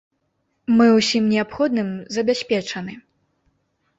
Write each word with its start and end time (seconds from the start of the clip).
Мы 0.79 0.85
ўсім 0.99 1.27
неабходным 1.33 1.91
забяспечаны. 2.15 2.93